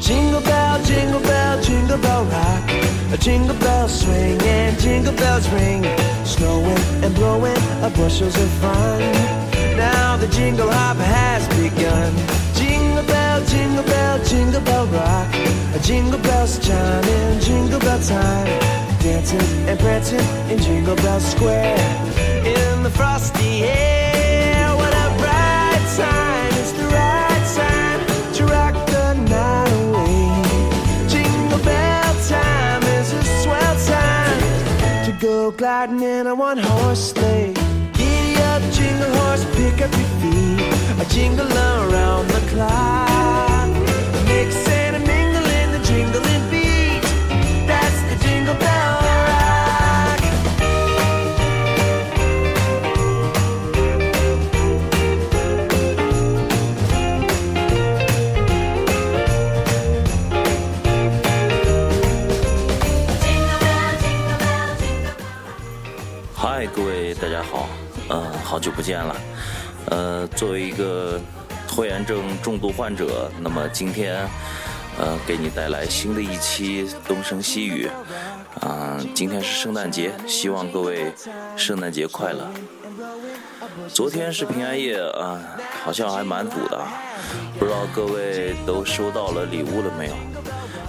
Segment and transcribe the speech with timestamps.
[0.00, 2.70] Jingle bell, jingle bell, jingle bell rock.
[3.12, 5.82] A jingle bell swing and jingle bells ring.
[6.24, 9.00] Snowing and blowing a bushels of fun.
[9.76, 12.12] Now the jingle hop has begun.
[12.54, 15.34] Jingle bell, jingle bell, jingle bell rock.
[15.74, 18.46] A jingle bells chiming, jingle bell time.
[19.00, 20.18] Dancing and prancing
[20.50, 22.25] in Jingle Bell Square.
[22.46, 25.82] In the frosty air, what a bright!
[26.60, 27.44] It's the right
[28.34, 31.08] to rock the night away.
[31.08, 34.40] Jingle bell time is a swell time
[35.06, 37.52] to go gliding in a one horse sleigh.
[37.94, 41.02] Giddy up, jingle horse, pick up your feet.
[41.02, 41.75] A jingle around
[68.66, 69.16] 久不见了。
[69.90, 71.20] 呃，作为一个
[71.68, 74.28] 拖延症重度患者，那么今天
[74.98, 77.88] 呃给你带来新的一期东升西语。
[78.60, 81.12] 啊、今天是圣诞节，希望各位
[81.56, 82.44] 圣诞节快乐。
[83.86, 85.38] 昨天是平安夜啊、
[85.84, 86.84] 好像还蛮堵的，
[87.60, 90.14] 不知道各位都收到了礼物了没有？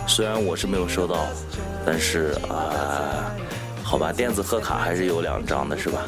[0.07, 1.27] 虽然我是没有收到，
[1.85, 3.29] 但是啊、
[3.83, 6.01] 好吧，电子贺卡还是有两张的，是吧？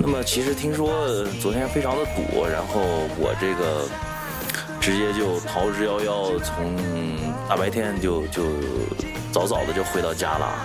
[0.00, 2.80] 那么其实听说昨天非常的堵，然后
[3.18, 3.88] 我这个
[4.80, 6.74] 直接就逃之夭夭，从
[7.48, 8.44] 大白天就就
[9.32, 10.56] 早早的就回到家了，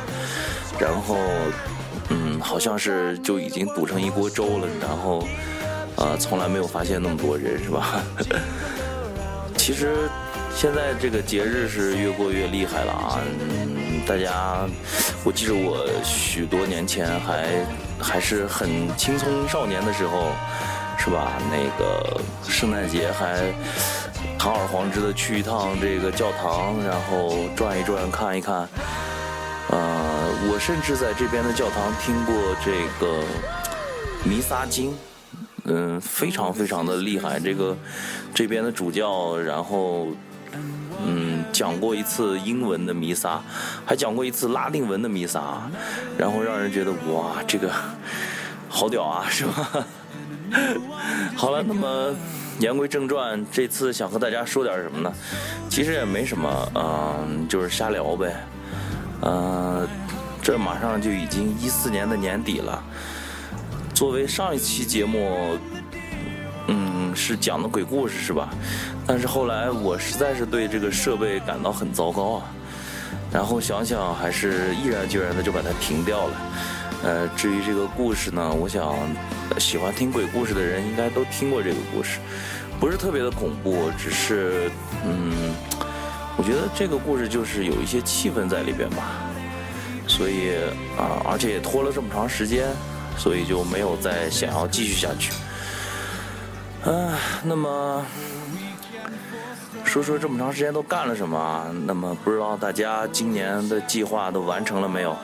[0.79, 1.17] 然后
[2.09, 5.27] 嗯，好像是就已经堵成一锅粥了，然后
[5.97, 8.03] 呃，从来没有发现那么多人，是吧？
[9.57, 10.09] 其实
[10.55, 13.19] 现在这个节日是越过越厉害了啊！
[13.39, 14.67] 嗯，大家，
[15.23, 17.65] 我记得我许多年前还
[18.03, 20.33] 还是很青葱少年的时候，
[20.97, 21.31] 是吧？
[21.49, 23.53] 那个圣诞节还
[24.37, 28.67] 堂而皇之的去一趟这个教堂，然后转一转看一看。
[29.69, 29.79] 呃，
[30.51, 33.23] 我甚至在这边的教堂听过这个
[34.23, 34.93] 弥撒经。
[35.65, 37.39] 嗯，非常非常的厉害。
[37.39, 37.75] 这个
[38.33, 40.07] 这边的主教，然后
[41.05, 43.41] 嗯讲过一次英文的弥撒，
[43.85, 45.69] 还讲过一次拉丁文的弥撒，
[46.17, 47.71] 然后让人觉得哇，这个
[48.69, 49.85] 好屌啊，是吧？
[51.35, 52.13] 好了，那么
[52.59, 55.11] 言归正传，这次想和大家说点什么呢？
[55.69, 58.35] 其实也没什么，嗯、就是瞎聊呗。
[59.21, 59.87] 呃，
[60.41, 62.83] 这马上就已经一四年的年底了。
[63.93, 65.57] 作为上一期节目，
[66.67, 68.49] 嗯，是讲的鬼故事是吧？
[69.05, 72.45] 但是后来我实在是对这个设备感到很糟糕啊，
[73.31, 76.35] 然后想想还是毅然决然的就把它停掉了。
[77.03, 78.95] 呃，至于这个故事呢，我想
[79.57, 82.19] 喜欢听鬼故事的人应该都听过这个故事，
[82.79, 84.71] 不是特别的恐怖，只是
[85.05, 85.53] 嗯，
[86.37, 89.19] 我觉得这个故事就是有一些气氛在里边吧。
[90.07, 90.51] 所以
[90.97, 92.67] 啊、而且也拖了这么长时间，
[93.17, 95.33] 所以就没有再想要继续下去。
[96.85, 98.05] 啊，那么
[99.85, 101.71] 说说这么长时间都干了什么啊？
[101.85, 105.15] 那么不知道大家今年的计划都完成了没有？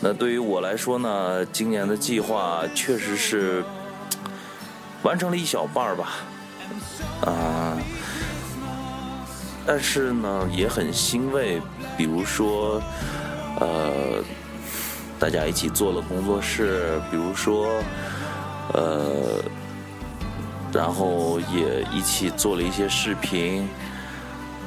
[0.00, 3.64] 那对于我来说呢，今年的计划确实是
[5.02, 6.08] 完成了一小半吧。
[7.24, 7.78] 啊、
[9.64, 11.62] 但是呢，也很欣慰，
[11.96, 12.82] 比如说，
[13.60, 14.22] 呃，
[15.18, 17.80] 大家一起做了工作室，比如说，
[18.72, 19.40] 呃，
[20.72, 23.68] 然后也一起做了一些视频，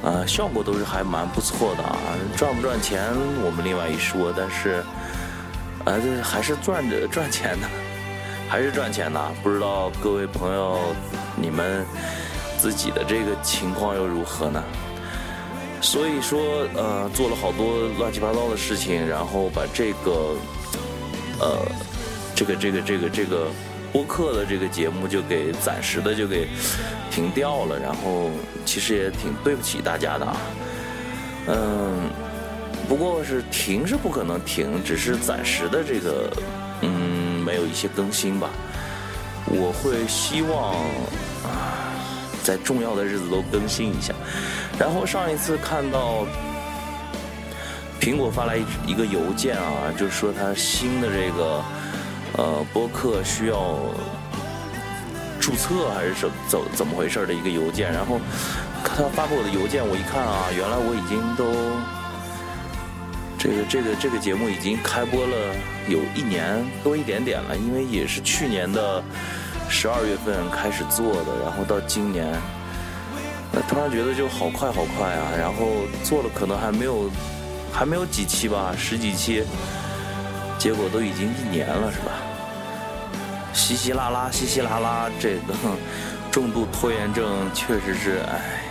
[0.03, 1.97] 呃，效果都是还蛮不错的啊。
[2.37, 3.11] 赚不赚钱
[3.43, 4.83] 我们另外一说，但是，
[5.85, 7.67] 呃，这还是赚着赚钱的，
[8.47, 9.19] 还是赚钱的。
[9.41, 10.79] 不知道各位朋友，
[11.35, 11.83] 你们
[12.59, 14.63] 自己的这个情况又如何呢？
[15.81, 16.39] 所以说，
[16.75, 20.35] 呃，做了好多乱七八糟的事情，然后把这个，
[21.39, 21.59] 呃，
[22.35, 23.47] 这个这个这个这个
[23.95, 26.49] 播客的这个节目就给暂时的就给
[27.09, 28.29] 停掉了，然后
[28.65, 30.35] 其实也挺对不起大家的啊，
[31.47, 32.09] 嗯，
[32.89, 36.29] 不过是停是不可能停，只是暂时的这个，
[36.81, 38.49] 嗯，没有一些更新吧，
[39.45, 40.73] 我会希望
[41.49, 41.87] 啊，
[42.43, 44.13] 在重要的日子都更新一下。
[44.77, 46.25] 然后上一次看到
[48.01, 51.63] 苹果发来一一个邮件啊，就说它新的这个
[52.37, 53.77] 呃播客需要
[55.39, 58.19] 注册还是怎怎怎么回事的一个邮件，然后
[58.83, 61.45] 他发给我的邮件，我一看啊，原来我已经都
[63.37, 65.55] 这个这个这个节目已经开播了
[65.87, 69.03] 有一年多一点点了，因为也是去年的
[69.69, 72.25] 十二月份开始做的，然后到今年，
[73.69, 77.09] 突然觉得就好快好快啊，然后做了可能还没有
[77.71, 79.43] 还没有几期吧，十几期，
[80.57, 82.24] 结果都已经一年了，是吧？
[83.55, 85.53] 稀稀拉拉，稀稀拉拉，这个
[86.29, 88.61] 重度拖延症确实是，哎。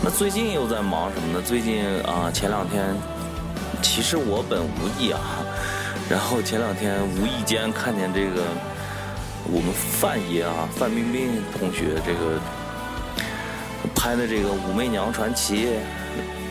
[0.00, 1.42] 那最近又在忙什么呢？
[1.44, 2.94] 最近啊，前两天，
[3.82, 5.20] 其实我本无意啊，
[6.08, 8.44] 然后前两天无意间看见这个
[9.50, 12.38] 我们范爷啊，范冰冰同学这个
[13.92, 15.66] 拍的这个《武媚娘传奇》，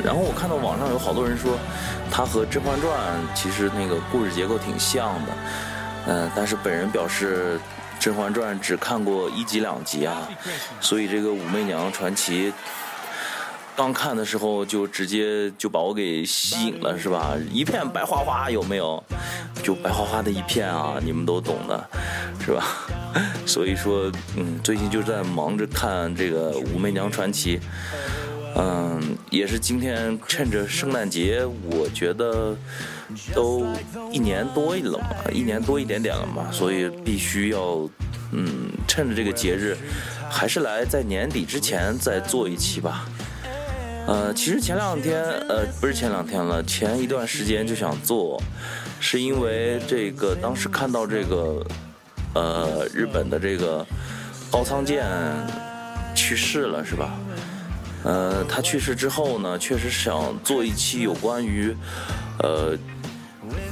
[0.04, 1.58] 然后我看到网上有好多人说，
[2.12, 2.92] 他和《甄嬛传》
[3.34, 5.32] 其实那个故事结构挺像的，
[6.08, 7.60] 嗯，但是本人表示。
[8.00, 10.30] 《甄嬛传》只看过一集两集啊，
[10.80, 12.52] 所以这个《武媚娘传奇》
[13.76, 17.34] 刚看的时候就直接就把我给吸引了，是吧？
[17.52, 19.04] 一片白花花，有没有？
[19.64, 21.90] 就白花花的一片啊，你们都懂的，
[22.40, 22.68] 是吧？
[23.48, 27.58] 所以说，嗯，最近就在忙着看这个《武媚娘传奇》。
[28.60, 29.00] 嗯，
[29.30, 32.56] 也是今天趁着圣诞节，我觉得
[33.32, 33.68] 都
[34.12, 37.88] 一年多了嘛，一年多一点点了嘛，所以必须要，
[38.32, 39.78] 嗯，趁着这个节日，
[40.28, 43.08] 还是来在年底之前再做一期吧。
[44.08, 48.42] 呃，其实前两天，呃，不是前两天了，前一段时间就想做，
[49.00, 51.64] 是因为这个当时看到这个，
[52.34, 53.86] 呃，日本的这个
[54.50, 55.06] 高仓健
[56.16, 57.20] 去世了，是吧？
[58.08, 61.76] 呃，他去世之后呢，确实想做一期有关于，
[62.40, 62.74] 呃，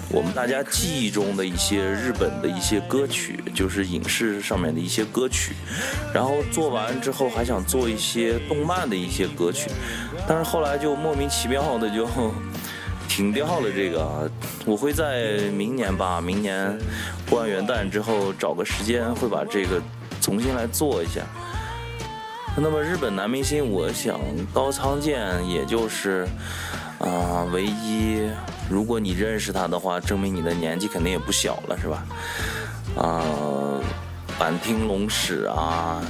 [0.10, 5.54] 我们大家记忆中的一些日本的一些歌曲，就是影视上面的一些歌曲。
[6.14, 9.72] 然后做完之后，还想做一些动漫的一些歌曲，
[10.28, 12.06] 但是后来就莫名其妙的就
[13.08, 14.30] 停掉了这个。
[14.66, 16.78] 我会在明年吧，明年
[17.30, 19.82] 过完元旦之后找个时间，会把这个
[20.20, 21.22] 重新来做一下。
[22.58, 24.18] 那么日本男明星，我想
[24.54, 26.26] 高仓健也就是
[27.00, 28.30] 啊唯一。
[28.70, 32.06] 如果你认识他的话，证明你的年纪肯定也不小了，是吧？
[32.98, 33.80] 啊，
[34.40, 36.02] 坂町龙史啊，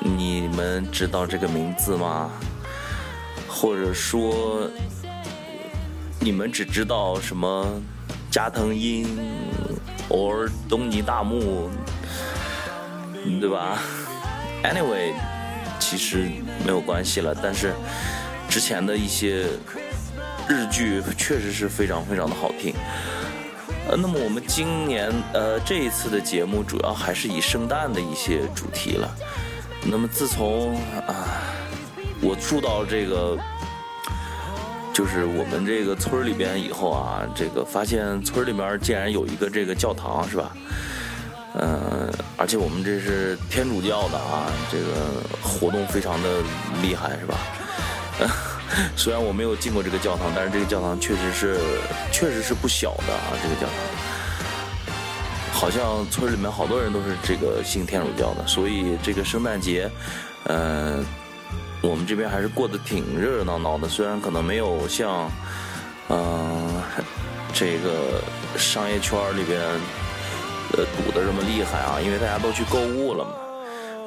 [0.00, 2.30] 你们知道这个名字吗？
[3.48, 4.70] 或者说
[6.20, 7.66] 你们只知道什么
[8.30, 9.06] 加藤鹰
[10.08, 11.68] ，，or 东尼大木，
[13.40, 13.78] 对吧
[14.62, 15.12] ？Anyway，
[15.78, 16.28] 其实
[16.64, 17.34] 没有关系了。
[17.42, 17.72] 但是
[18.48, 19.46] 之前的一些
[20.48, 22.74] 日剧确实是非常非常的好听。
[23.88, 29.12] 呃，那么我们今年呃这一次的节目主要还是以圣诞的一些主题了。
[29.84, 30.76] 那么自从
[31.06, 31.26] 啊
[32.20, 33.36] 我住到这个
[34.92, 40.54] 就是我们这个村里边以后啊，这个发现村里面竟然有一个这个教堂，是吧？
[41.54, 46.40] 嗯，而且我们这是天主教的啊，这个活动非常的
[46.80, 47.36] 厉害，是吧？
[48.96, 51.60] 虽然我没有进过这个教堂，但是这个教堂确实是，
[52.10, 53.36] 确实是不小的啊。
[53.42, 53.76] 这个教堂，
[55.52, 59.90] 好像村里面好多人都是这个信天主教的，所以这个圣诞节，
[60.44, 61.04] 嗯，
[61.82, 63.86] 我们这边还是过得挺热热闹闹的。
[63.86, 65.30] 虽然可能没有像，
[66.08, 66.82] 嗯，
[67.52, 68.22] 这个
[68.56, 69.60] 商业圈里边。
[70.74, 72.00] 呃，堵得这么厉害啊！
[72.02, 73.32] 因为大家都去购物了嘛。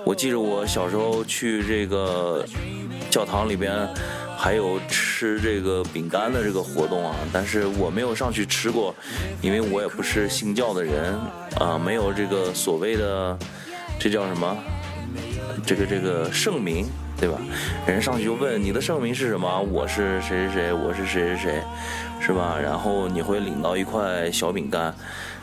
[0.04, 2.44] 我记得我小时候去这个
[3.10, 3.88] 教堂里边，
[4.38, 8.94] 还有吃这个饼干的这个活动啊，但是我没有上去吃过，
[9.42, 11.14] 因为我也不是信教的人
[11.60, 13.38] 啊，没有这个所谓的
[14.00, 14.58] 这叫什么？
[15.66, 16.88] 这个这个圣名，
[17.20, 17.40] 对吧？
[17.88, 19.62] 人上去就问你的圣名是什么？
[19.72, 21.64] 我是谁谁谁，我是谁谁谁，
[22.20, 22.58] 是吧？
[22.62, 24.94] 然后你会领到一块小饼干。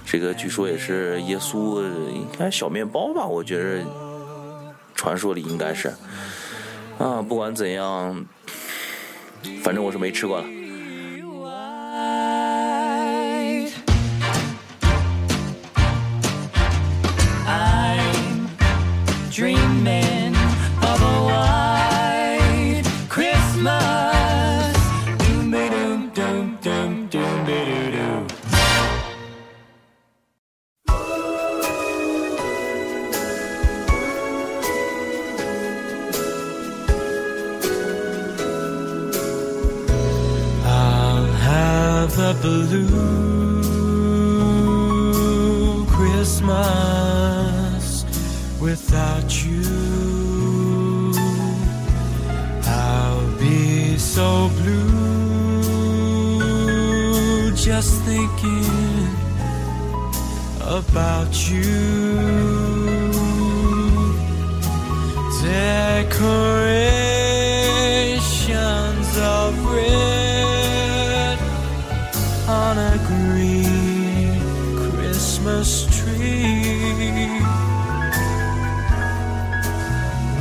[0.04, 3.26] 这个据说也是耶稣应该小面包吧？
[3.26, 3.84] 我觉着
[4.94, 5.92] 传说里应该是
[6.98, 7.22] 啊。
[7.22, 8.26] 不管怎样，
[9.62, 10.44] 反正我是没吃过了。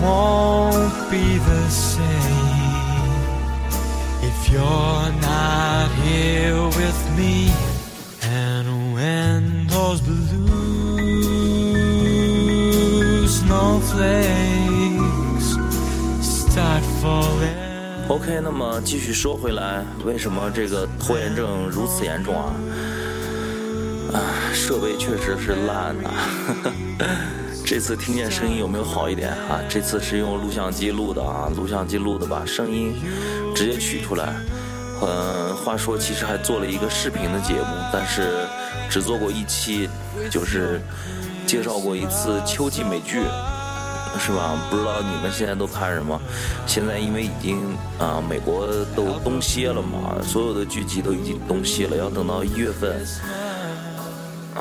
[0.01, 2.01] Won't be the same
[4.21, 7.51] if you're not here with me.
[8.23, 10.17] And when those blue
[13.27, 13.87] snowflakes
[16.21, 17.55] start falling.
[18.07, 22.53] OK，那么继续说回来，为什么这个拖延症如此严重啊？
[24.13, 24.19] 啊，
[24.53, 26.09] 设备确实是烂呐、
[27.71, 29.61] 这次听见声音有没有好一点啊？
[29.69, 32.93] 这次是用录像机录的啊，录像机录的，把声音
[33.55, 34.35] 直接取出来。
[35.01, 38.45] 嗯，话说其实还做了一个视频的节目，但是
[38.89, 39.87] 只做过一期，
[40.29, 40.81] 就是
[41.47, 43.21] 介绍过一次秋季美剧。
[44.19, 44.67] 是吧？
[44.69, 46.19] 不知道你们现在都看什么？
[46.67, 47.57] 现在因为已经
[47.97, 53.01] 啊、美国都冬歇了嘛，所有的剧集都已经冬歇了，要等到一月份。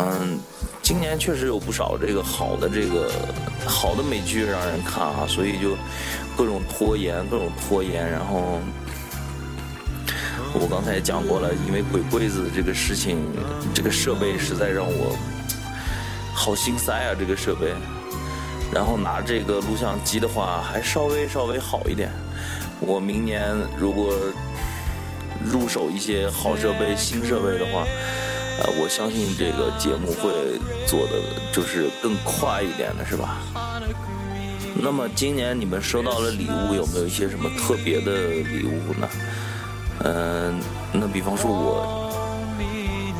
[0.00, 0.40] 嗯，
[0.83, 3.11] 今年确实有不少这个好的这个
[3.66, 5.76] 好的美剧让人看啊，所以就
[6.37, 8.11] 各种拖延，各种拖延。
[8.11, 8.59] 然后
[10.54, 13.19] 我刚才也讲过了，因为鬼柜子这个事情，
[13.75, 15.16] 这个设备实在让我
[16.35, 17.75] 好心塞啊，这个设备。
[18.73, 22.09] 然后拿这个录像机的话，还稍微稍微好一点。
[22.78, 24.14] 我明年如果
[25.45, 27.85] 入手一些好设备、新设备的话，
[28.60, 31.14] 呃，我相信这个节目会做的
[31.52, 33.38] 就是更快一点的，是吧？
[34.74, 39.08] 那么今年你们收到了礼物，有没有一些什么特别的礼物呢？
[40.04, 40.60] 嗯、
[40.92, 42.10] 那比方说我，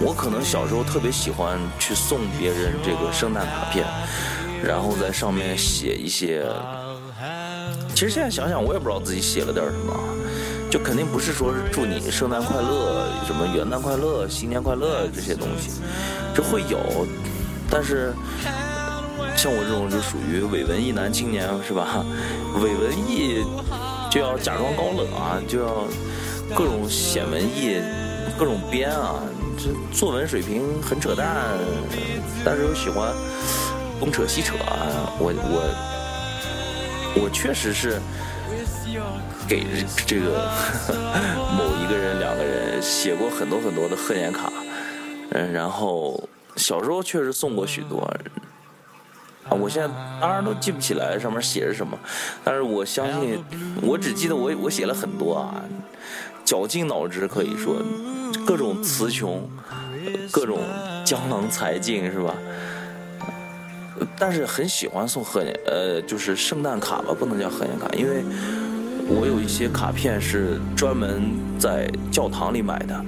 [0.01, 3.85] 我可能小时候特别喜欢去送别人这个圣诞卡片。
[4.63, 6.45] 然后在上面写一些，
[7.95, 9.95] 其实现在想想，我也不知道自己写了点什么，
[10.71, 15.83] 就肯定不是说是祝你圣诞快乐、什么元旦快乐、新年快乐这些东西，
[16.33, 16.79] 这会有，
[17.69, 18.15] 但是
[19.37, 22.05] 像我这种就属于伪文艺男青年是吧？
[22.63, 23.45] 伪文艺
[24.11, 25.85] 就要假装高冷啊，就要
[26.55, 27.81] 各种显文艺，
[28.39, 29.23] 各种编啊，
[29.59, 31.59] 这作文水平很扯淡，
[32.45, 33.13] 但是又喜欢。
[33.99, 35.13] 东扯西扯啊！
[35.19, 38.01] 我我我确实是
[39.49, 39.65] 给
[40.07, 40.51] 这个
[41.57, 44.53] 某一个人、两个人写过很多很多的贺年卡，
[45.33, 48.01] 嗯，然后小时候确实送过许多
[49.45, 49.53] 啊。
[49.59, 49.89] 我现在
[50.21, 51.99] 当然都记不起来上面写着什么，
[52.45, 53.43] 但是我相信，
[53.83, 55.55] 我只记得我我写了很多啊，
[56.45, 57.83] 绞尽脑汁可以说，
[58.47, 59.49] 各种词穷，
[60.31, 60.61] 各种
[61.05, 62.35] 江郎才尽，是吧？
[64.19, 68.23] 但是很喜欢送贺年，呃，就是圣诞卡吧，不能叫贺年卡，因为
[69.13, 73.05] 我有一些卡片是专门在教堂里买的。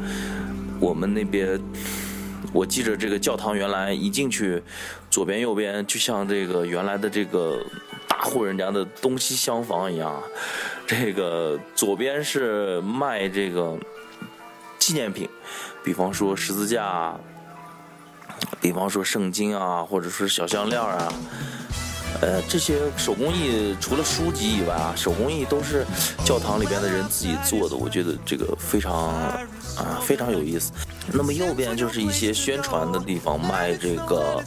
[0.80, 1.60] 我们那边，
[2.52, 4.60] 我记着这个教堂原来一进去，
[5.08, 7.64] 左边右边就像这个原来的这个
[8.08, 10.20] 大户人家的东西厢房一样，
[10.88, 13.78] 这个左边是卖这个
[14.80, 15.28] 纪念品，
[15.84, 17.16] 比方说十字架。
[18.60, 21.12] 比方说圣经啊，或者说小项链啊，
[22.20, 25.84] 呃，这些手工艺除了书籍以外啊，手工艺都是
[26.24, 29.08] 教堂里边的人自己做的，我觉得这个非常
[29.76, 30.72] 啊非常有意思。
[31.12, 34.40] 那么右边就是一些宣传的地方，卖这个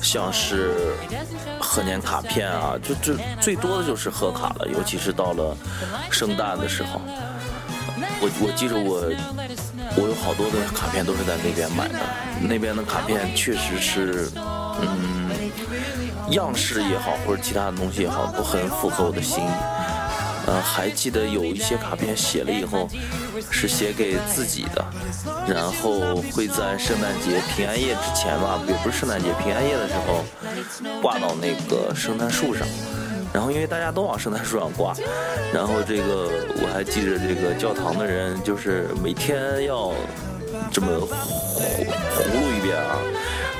[0.00, 0.94] 像是
[1.60, 5.54] 贺年卡片啊，就就最多的就是贺卡了，尤其是到了
[6.10, 7.00] 圣诞的时候。
[8.20, 9.02] 我我记着我
[9.96, 11.98] 我有好多的卡片都是在那边买的，
[12.40, 14.30] 那边的卡片确实是，
[14.80, 15.30] 嗯，
[16.30, 19.48] 样式也好或者其他的东西也好，都很符合我的心意。
[20.46, 22.86] 呃，还记得有一些卡片写了以后
[23.50, 24.84] 是写给自己的，
[25.48, 30.22] 然后会在圣诞节、平安夜之前吧，也不是圣诞节、平安夜的时候
[31.00, 32.66] 挂到那个圣诞树上。
[33.32, 34.94] 然后因为大家都往圣诞树上挂，
[35.52, 36.30] 然后这个
[36.62, 39.92] 我还记着这个教堂的人就是每天要
[40.70, 41.62] 这么葫
[42.14, 42.94] 葫芦一遍啊，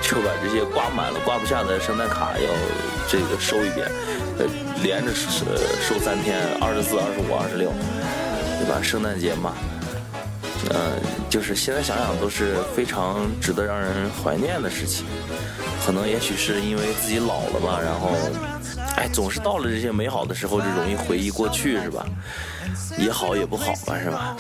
[0.05, 2.49] 就把这些挂满了挂不下的圣诞卡要
[3.09, 3.91] 这个收一遍，
[4.39, 4.47] 呃，
[4.83, 5.45] 连着收
[5.83, 7.73] 收三天，二十四、二十五、二十六，
[8.61, 8.81] 对吧？
[8.83, 9.55] 圣诞节嘛，
[10.71, 15.05] 嗯、就是现在想想都是非常值得让人怀念的事情。
[15.85, 18.11] 可能也许是因为自己老了吧，然后，
[18.97, 22.07] 哎，总是到了这些美好的时候就容易回忆过去，是吧？
[22.97, 24.37] 也好也不好吧，是吧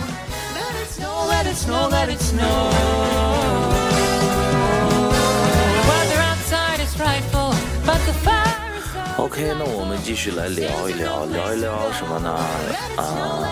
[9.16, 12.30] ？OK，那我们继续来聊一聊，聊一聊什么呢？
[12.96, 13.50] 啊，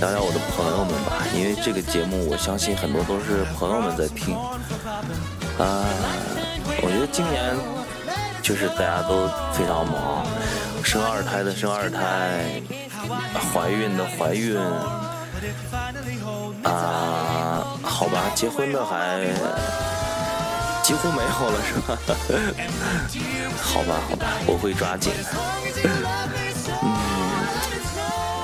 [0.00, 4.36] 聊聊我的朋友们吧，因为这个节目我相信很多都是朋友们在听。
[5.58, 5.84] 啊，
[6.82, 7.56] 我觉得今年
[8.42, 10.26] 就是大家都非常忙，
[10.82, 12.60] 生二胎的生二胎，
[13.52, 14.58] 怀孕的怀孕，
[16.64, 19.26] 啊，好吧，结婚的还。
[20.90, 21.96] 几乎没有了，是吧？
[23.62, 25.30] 好吧，好吧，我会抓紧的。
[26.82, 26.90] 嗯，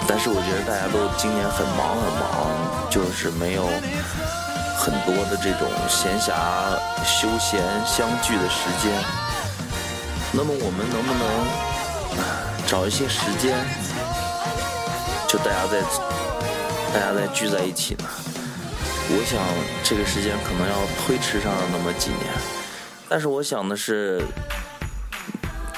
[0.07, 2.55] 但是我觉得大家都今年很忙很忙，
[2.89, 3.67] 就是没有
[4.79, 8.95] 很多的这种闲暇休闲相聚的时间。
[10.31, 11.27] 那么我们能不能
[12.65, 13.59] 找一些时间，
[15.27, 15.83] 就大家在
[16.95, 18.05] 大家再聚在一起呢？
[19.09, 19.41] 我想
[19.85, 22.25] 这个时间可能要推迟上那么几年，
[23.09, 24.21] 但是我想的是，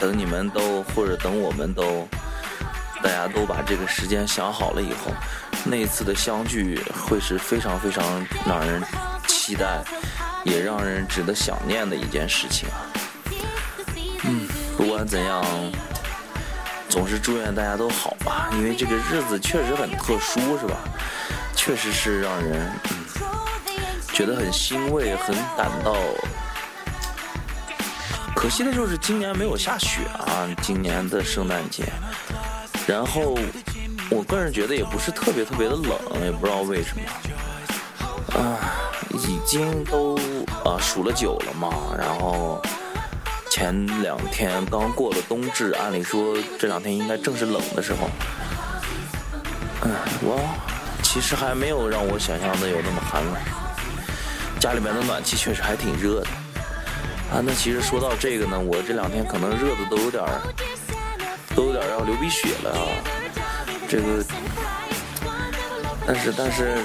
[0.00, 2.08] 等你们都或者等我们都，
[3.02, 5.12] 大家都把这个时间想好了以后，
[5.64, 8.02] 那一次的相聚会是非常非常
[8.46, 8.82] 让人
[9.26, 9.84] 期待，
[10.44, 12.80] 也让人值得想念的一件事情啊。
[14.24, 15.44] 嗯，不管怎样，
[16.88, 20.78] 总是祝愿大家都好吧，因为这个日子确实很特殊，是吧？
[21.54, 22.72] 确实是让人。
[24.18, 25.94] 觉得很欣慰，很感到。
[28.34, 31.84] 可惜的就是今年没有下雪啊，今年的圣诞节。
[32.84, 33.38] 然后，
[34.10, 38.40] 我个人觉得也不是特别特别的冷，也不知道为什么。
[38.40, 38.58] 啊，
[39.10, 40.16] 已经都
[40.64, 41.68] 啊数了九了嘛。
[41.96, 42.60] 然后
[43.48, 48.10] 前两天刚过了冬至，按理说这两天应该正是冷的时候。
[49.82, 50.40] 嗯，我
[51.04, 53.34] 其实还没有让我想象的有那么寒冷。
[54.58, 56.26] 家里面的暖气确实还挺热的
[57.32, 57.40] 啊。
[57.44, 60.40] 那其实说到这个呢，我这两天可能热的都有点儿，
[61.54, 62.82] 都有点要流鼻血了啊。
[63.88, 64.24] 这个，
[66.06, 66.78] 但是但是，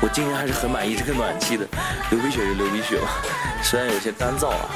[0.00, 1.66] 我今年还是很满意这个暖气的。
[2.10, 3.08] 流鼻血就流鼻血吧，
[3.62, 4.70] 虽然有些干燥啊。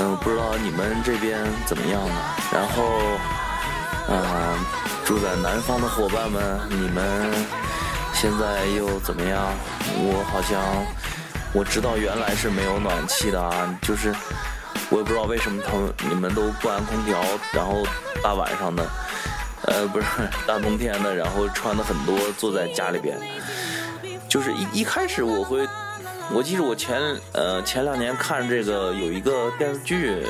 [0.00, 2.14] 嗯，不知道你们这边怎么样呢？
[2.52, 3.00] 然后，
[4.08, 4.58] 嗯，
[5.04, 7.32] 住在南方的伙伴们，你们。
[8.20, 9.40] 现在又怎么样？
[9.94, 10.60] 我好像
[11.52, 14.12] 我知道原来是没有暖气的啊，就是
[14.90, 17.16] 我也不知道为什么他们你们都不安空调，
[17.52, 17.86] 然后
[18.20, 18.84] 大晚上的，
[19.66, 20.06] 呃，不是
[20.48, 23.16] 大冬天的，然后穿的很多，坐在家里边，
[24.28, 25.64] 就是一一开始我会，
[26.32, 27.00] 我记得我前
[27.34, 30.26] 呃前两年看这个有一个电视剧，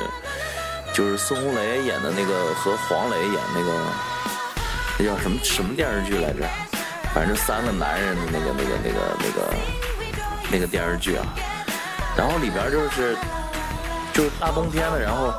[0.93, 3.73] 就是孙红雷演的那个和黄磊演那个，
[4.99, 6.47] 那叫什么什么电视剧来着？
[7.19, 9.53] 反正三个男人的那个、那个、那个、那个、
[10.53, 11.25] 那个电视剧啊，
[12.15, 13.13] 然后里边就是
[14.13, 15.33] 就是大冬天的，然后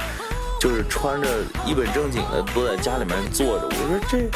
[0.61, 1.27] 就是穿着
[1.65, 3.67] 一本正经的都在家里面坐着。
[3.67, 4.29] 我说这，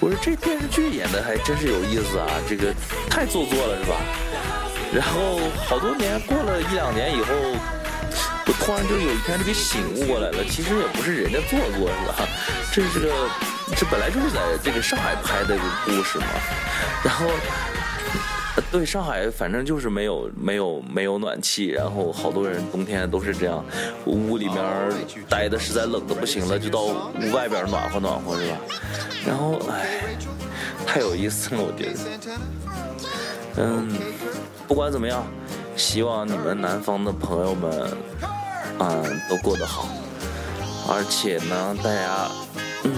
[0.00, 2.74] 我说这电视剧演的还真是有意思啊，这个
[3.08, 3.96] 太做作了是吧？
[4.92, 7.32] 然后好多年过了一两年以后，
[8.66, 12.28] 突然就有一天就给醒悟过来了，其实也不是人家做过是吧？
[12.74, 13.08] 这是个。
[13.76, 16.26] 这本来就是在这个上海拍的一个故事嘛，
[17.02, 17.26] 然后，
[18.70, 23.64] 对上海反正就是没有没有没有暖气，然后好多人冬天都是这样，
[24.04, 24.62] 屋里面
[25.28, 28.56] 待的实在冷的不行了，就到屋外边暖和暖和是吧？
[29.26, 30.16] 然后哎，
[30.86, 31.98] 太有意思了，我觉得。
[33.56, 33.88] 嗯，
[34.68, 35.26] 不管怎么样，
[35.76, 37.90] 希望你们南方的朋友们，
[38.78, 39.88] 嗯，都过得好，
[40.88, 42.30] 而且呢，大家，
[42.84, 42.92] 嗯。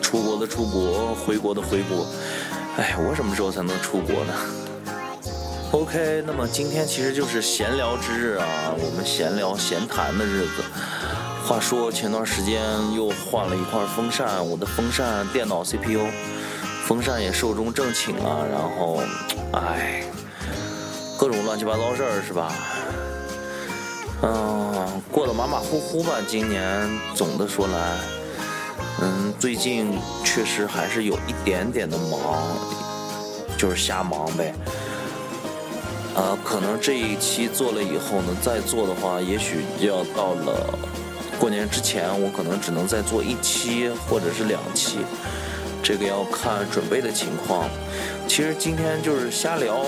[0.00, 2.06] 出国的出国，回国的回国。
[2.78, 4.32] 哎，我什么时候才能出国呢
[5.70, 10.64] ？OK，那么今天其实就是闲聊之日啊，我们闲聊闲谈的日子。
[11.44, 12.62] 话说前段时间
[12.94, 16.06] 又换了一块风扇，我的风扇电脑 CPU，
[16.86, 18.46] 风扇也寿终正寝了。
[18.50, 19.02] 然后，
[19.52, 20.04] 哎，
[21.18, 22.50] 各种乱七八糟事儿是吧？
[24.22, 26.14] 嗯，过得马马虎虎吧。
[26.26, 27.96] 今年总的说来。
[29.00, 32.42] 嗯，最近确实还是有一点点的忙，
[33.56, 34.52] 就是瞎忙呗。
[36.16, 40.76] 呃，可能这一期做了以后呢，再做的话，也许要到了
[41.38, 44.98] 过年之前，我可能只能再做一期或者是两期，
[45.80, 47.68] 这个要看准备的情况。
[48.26, 49.84] 其实今天就是瞎聊，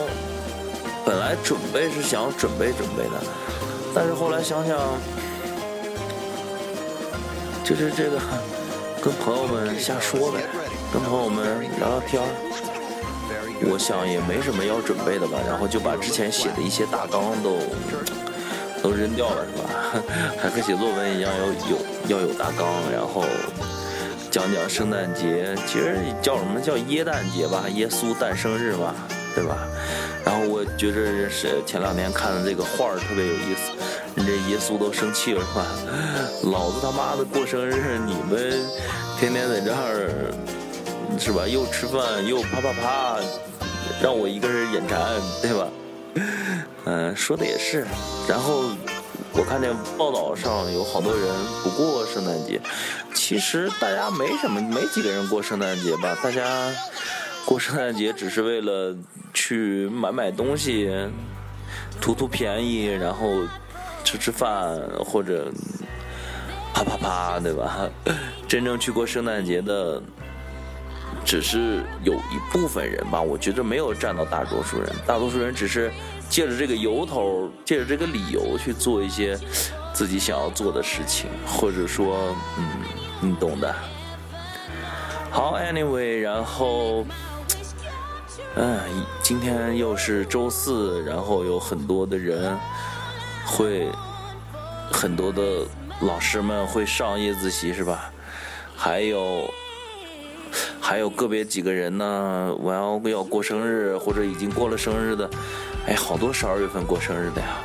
[1.05, 3.21] 本来准备是想准备准备的。
[3.95, 4.79] 但是后来想想，
[7.65, 8.19] 就是这个
[9.03, 10.41] 跟朋友们瞎说呗，
[10.93, 12.23] 跟朋友们聊聊天
[13.63, 17.59] 我想也没什么要准备的吧，然后就把之前写的一些大纲都
[18.83, 19.69] 都扔掉了，是吧？
[20.41, 21.77] 还和写作文一样，要有
[22.09, 23.25] 要有大纲，然后
[24.31, 28.95] 讲讲圣诞节，其实叫什么叫耶诞节吧，耶稣诞生日吧，
[29.35, 29.57] 对吧？
[30.25, 33.73] 然后我觉着是前两天看的这个画儿特别有意思，
[34.17, 35.67] 人这耶稣都生气了，是吧？
[36.51, 38.63] 老子他妈的过生日，你们
[39.19, 40.33] 天天在这儿
[41.19, 41.47] 是吧？
[41.47, 43.17] 又吃饭又啪啪啪。
[44.03, 44.99] 让我一个人眼馋，
[45.43, 45.69] 对吧？
[46.87, 47.87] 嗯， 说的也是。
[48.27, 48.65] 然后
[49.33, 51.29] 我看见报道上有好多人
[51.63, 52.59] 不过圣诞节，
[53.15, 56.17] 其实大家没什么，没几个人过圣诞节吧？
[56.23, 56.43] 大家
[57.47, 58.97] 过圣诞节只是为了
[59.35, 60.91] 去买买东西，
[62.01, 63.29] 图图便宜，然后
[64.05, 65.51] 吃吃饭或者
[66.73, 67.89] 啪啪啪，对吧？
[68.49, 70.03] 真正去过圣诞节的。
[71.23, 74.91] 只是有一部分人吧，我觉得没有占到大多数人。
[75.07, 75.93] 大多数人只是
[76.31, 79.39] 借着这个由头，借着这个理由去做一些
[79.93, 82.65] 自己想要做的事情，或者说，嗯，
[83.21, 83.73] 你懂的。
[85.31, 87.05] 好，Anyway，然后，
[88.57, 88.81] 嗯，
[89.23, 92.57] 今天又是周四，然后有很多的人
[93.47, 93.89] 会，
[94.93, 95.43] 很多的
[96.01, 98.11] 老师们会上夜自习，是吧？
[98.77, 99.49] 还有。
[100.81, 105.31] 还有个别几个人呢，我要要过生日或者已经过了生日的，
[105.87, 107.59] 哎，好多十二月份过生日的呀。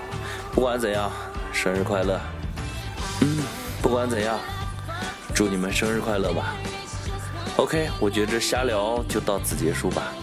[0.52, 1.12] 不管怎样，
[1.52, 2.20] 生日快乐。
[3.22, 3.40] 嗯，
[3.82, 4.38] 不管怎样，
[5.34, 6.54] 祝你们生日快乐吧。
[7.58, 10.14] OK，我觉着瞎聊就到此结束吧。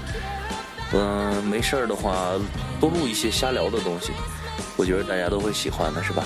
[0.92, 2.32] 嗯，没事儿的话，
[2.80, 4.12] 多录一些瞎聊的东西，
[4.76, 6.24] 我觉得大家都会喜欢的，是吧？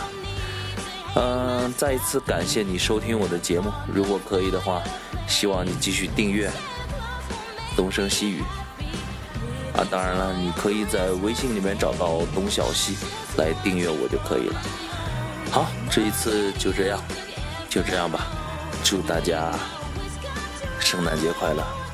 [1.15, 4.83] 嗯，再一次感谢你收听我的节目，如果可以的话。
[5.29, 6.49] 希望你继续订阅
[7.77, 8.45] 《东升西语》
[9.77, 9.85] 啊！
[9.91, 12.97] 当然了，你可以在微信里面找到东小西
[13.37, 14.63] 来订阅我就可以了。
[15.51, 17.01] 好，这一次就这样，
[17.69, 18.29] 就这样吧。
[18.85, 19.53] 祝大家
[20.79, 21.86] 圣诞节快乐！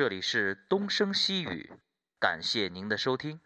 [0.00, 1.74] 这里是东升西语，
[2.18, 3.38] 感谢您的收听。